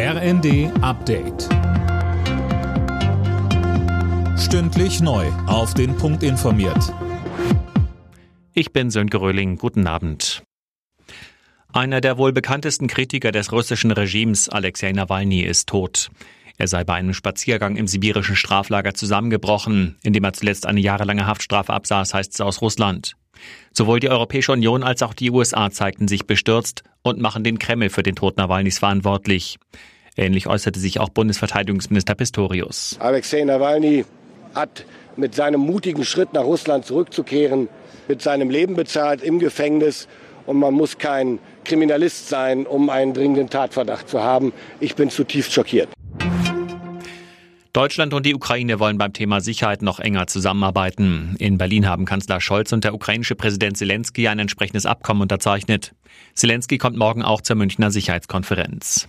RND 0.00 0.70
Update. 0.80 1.48
Stündlich 4.38 5.00
neu. 5.00 5.26
Auf 5.48 5.74
den 5.74 5.96
Punkt 5.96 6.22
informiert. 6.22 6.94
Ich 8.54 8.72
bin 8.72 8.92
Sönke 8.92 9.20
Röhling. 9.20 9.56
Guten 9.56 9.88
Abend. 9.88 10.44
Einer 11.72 12.00
der 12.00 12.16
wohl 12.16 12.32
bekanntesten 12.32 12.86
Kritiker 12.86 13.32
des 13.32 13.50
russischen 13.50 13.90
Regimes, 13.90 14.48
Alexei 14.48 14.92
Nawalny, 14.92 15.40
ist 15.40 15.68
tot. 15.68 16.10
Er 16.58 16.68
sei 16.68 16.84
bei 16.84 16.94
einem 16.94 17.12
Spaziergang 17.12 17.74
im 17.74 17.88
sibirischen 17.88 18.36
Straflager 18.36 18.94
zusammengebrochen, 18.94 19.96
in 20.04 20.12
dem 20.12 20.22
er 20.22 20.32
zuletzt 20.32 20.64
eine 20.66 20.78
jahrelange 20.78 21.26
Haftstrafe 21.26 21.72
absaß, 21.72 22.14
heißt 22.14 22.34
es 22.34 22.40
aus 22.40 22.62
Russland. 22.62 23.16
Sowohl 23.72 24.00
die 24.00 24.08
Europäische 24.08 24.52
Union 24.52 24.82
als 24.82 25.02
auch 25.02 25.14
die 25.14 25.30
USA 25.30 25.70
zeigten 25.70 26.08
sich 26.08 26.26
bestürzt 26.26 26.82
und 27.02 27.20
machen 27.20 27.44
den 27.44 27.58
Kreml 27.58 27.90
für 27.90 28.02
den 28.02 28.14
Tod 28.14 28.36
Nawalnys 28.36 28.78
verantwortlich. 28.78 29.58
Ähnlich 30.16 30.48
äußerte 30.48 30.80
sich 30.80 30.98
auch 30.98 31.10
Bundesverteidigungsminister 31.10 32.14
Pistorius. 32.14 32.96
Alexei 32.98 33.44
Nawalny 33.44 34.04
hat 34.54 34.84
mit 35.16 35.34
seinem 35.34 35.60
mutigen 35.60 36.04
Schritt 36.04 36.32
nach 36.32 36.44
Russland 36.44 36.86
zurückzukehren, 36.86 37.68
mit 38.08 38.22
seinem 38.22 38.50
Leben 38.50 38.74
bezahlt 38.74 39.22
im 39.22 39.38
Gefängnis. 39.38 40.08
Und 40.46 40.58
man 40.58 40.74
muss 40.74 40.98
kein 40.98 41.38
Kriminalist 41.64 42.28
sein, 42.28 42.66
um 42.66 42.88
einen 42.88 43.12
dringenden 43.12 43.50
Tatverdacht 43.50 44.08
zu 44.08 44.22
haben. 44.22 44.52
Ich 44.80 44.94
bin 44.94 45.10
zutiefst 45.10 45.52
schockiert. 45.52 45.88
Deutschland 47.78 48.12
und 48.12 48.26
die 48.26 48.34
Ukraine 48.34 48.80
wollen 48.80 48.98
beim 48.98 49.12
Thema 49.12 49.40
Sicherheit 49.40 49.82
noch 49.82 50.00
enger 50.00 50.26
zusammenarbeiten. 50.26 51.36
In 51.38 51.58
Berlin 51.58 51.86
haben 51.86 52.06
Kanzler 52.06 52.40
Scholz 52.40 52.72
und 52.72 52.82
der 52.82 52.92
ukrainische 52.92 53.36
Präsident 53.36 53.76
Zelensky 53.76 54.26
ein 54.26 54.40
entsprechendes 54.40 54.84
Abkommen 54.84 55.22
unterzeichnet. 55.22 55.94
Zelensky 56.34 56.78
kommt 56.78 56.96
morgen 56.96 57.22
auch 57.22 57.40
zur 57.40 57.54
Münchner 57.54 57.92
Sicherheitskonferenz. 57.92 59.06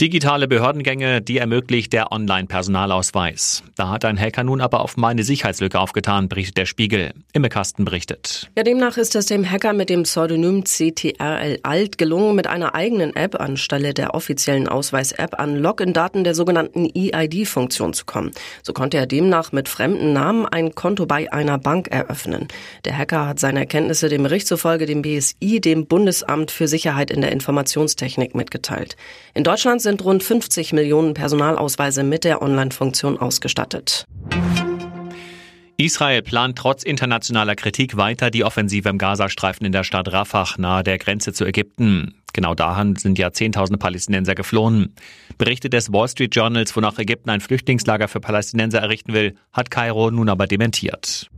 Digitale 0.00 0.46
Behördengänge, 0.46 1.20
die 1.20 1.38
ermöglicht 1.38 1.92
der 1.92 2.12
Online-Personalausweis. 2.12 3.64
Da 3.74 3.88
hat 3.88 4.04
ein 4.04 4.16
Hacker 4.16 4.44
nun 4.44 4.60
aber 4.60 4.80
auf 4.80 4.96
meine 4.96 5.24
Sicherheitslücke 5.24 5.80
aufgetan, 5.80 6.28
berichtet 6.28 6.56
der 6.56 6.66
Spiegel. 6.66 7.14
Imme 7.32 7.48
Kasten 7.48 7.84
berichtet. 7.84 8.48
Ja, 8.56 8.62
demnach 8.62 8.96
ist 8.96 9.16
es 9.16 9.26
dem 9.26 9.50
Hacker 9.50 9.72
mit 9.72 9.90
dem 9.90 10.04
Pseudonym 10.04 10.62
CTRL 10.62 11.58
Alt 11.64 11.98
gelungen, 11.98 12.36
mit 12.36 12.46
einer 12.46 12.76
eigenen 12.76 13.16
App 13.16 13.40
anstelle 13.40 13.92
der 13.92 14.14
offiziellen 14.14 14.68
Ausweis-App 14.68 15.40
an 15.40 15.56
Login-Daten 15.56 16.22
der 16.22 16.36
sogenannten 16.36 16.88
EID-Funktion 16.94 17.92
zu 17.92 18.04
kommen. 18.04 18.30
So 18.62 18.72
konnte 18.72 18.98
er 18.98 19.06
demnach 19.06 19.50
mit 19.50 19.68
fremden 19.68 20.12
Namen 20.12 20.46
ein 20.46 20.76
Konto 20.76 21.06
bei 21.06 21.32
einer 21.32 21.58
Bank 21.58 21.88
eröffnen. 21.88 22.46
Der 22.84 22.96
Hacker 22.96 23.26
hat 23.26 23.40
seine 23.40 23.58
Erkenntnisse 23.58 24.08
dem 24.08 24.22
Bericht 24.22 24.46
zufolge 24.46 24.86
dem 24.86 25.02
BSI, 25.02 25.60
dem 25.60 25.86
Bundesamt 25.86 26.52
für 26.52 26.68
Sicherheit 26.68 27.10
in 27.10 27.20
der 27.20 27.32
Informationstechnik, 27.32 28.36
mitgeteilt. 28.36 28.96
In 29.34 29.42
Deutschland 29.42 29.87
sind 29.88 30.04
rund 30.04 30.22
50 30.22 30.74
Millionen 30.74 31.14
Personalausweise 31.14 32.02
mit 32.02 32.24
der 32.24 32.42
Online-Funktion 32.42 33.18
ausgestattet. 33.18 34.04
Israel 35.78 36.20
plant 36.20 36.58
trotz 36.58 36.82
internationaler 36.82 37.54
Kritik 37.54 37.96
weiter 37.96 38.30
die 38.30 38.44
Offensive 38.44 38.86
im 38.86 38.98
Gazastreifen 38.98 39.64
in 39.64 39.72
der 39.72 39.84
Stadt 39.84 40.12
Rafah 40.12 40.56
nahe 40.58 40.82
der 40.82 40.98
Grenze 40.98 41.32
zu 41.32 41.46
Ägypten. 41.46 42.16
Genau 42.34 42.54
dahin 42.54 42.96
sind 42.96 43.18
ja 43.18 43.32
Zehntausende 43.32 43.78
Palästinenser 43.78 44.34
geflohen. 44.34 44.94
Berichte 45.38 45.70
des 45.70 45.90
Wall 45.90 46.08
Street 46.08 46.36
Journals, 46.36 46.76
wonach 46.76 46.98
Ägypten 46.98 47.30
ein 47.30 47.40
Flüchtlingslager 47.40 48.08
für 48.08 48.20
Palästinenser 48.20 48.80
errichten 48.80 49.14
will, 49.14 49.36
hat 49.54 49.70
Kairo 49.70 50.10
nun 50.10 50.28
aber 50.28 50.46
dementiert. 50.46 51.30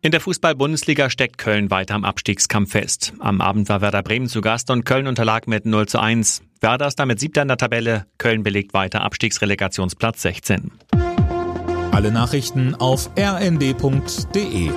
In 0.00 0.12
der 0.12 0.20
Fußball-Bundesliga 0.20 1.10
steckt 1.10 1.38
Köln 1.38 1.72
weiter 1.72 1.96
am 1.96 2.04
Abstiegskampf 2.04 2.70
fest. 2.70 3.14
Am 3.18 3.40
Abend 3.40 3.68
war 3.68 3.80
Werder 3.80 4.04
Bremen 4.04 4.28
zu 4.28 4.42
Gast 4.42 4.70
und 4.70 4.84
Köln 4.84 5.08
unterlag 5.08 5.48
mit 5.48 5.66
0 5.66 5.88
zu 5.88 5.98
1. 5.98 6.42
Werder 6.60 6.88
ist 6.88 6.98
damit 6.98 7.20
siebter 7.20 7.42
in 7.42 7.48
der 7.48 7.56
Tabelle. 7.56 8.06
Köln 8.18 8.42
belegt 8.42 8.74
weiter 8.74 9.02
Abstiegsrelegationsplatz 9.02 10.22
16. 10.22 10.72
Alle 11.92 12.10
Nachrichten 12.10 12.74
auf 12.74 13.10
rnd.de 13.18 14.70